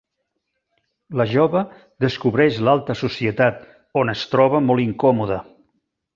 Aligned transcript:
La 1.19 1.27
jove 1.33 1.61
descobreix 2.05 2.57
l'alta 2.69 2.97
societat 3.03 3.61
on 4.05 4.13
es 4.17 4.25
troba 4.33 4.65
molt 4.71 4.87
incòmoda. 4.89 5.41